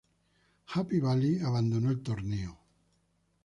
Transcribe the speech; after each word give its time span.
Happy 0.73 0.97
Valley 0.99 1.39
abandonó 1.41 1.91
el 1.91 2.01
torneo. 2.01 2.59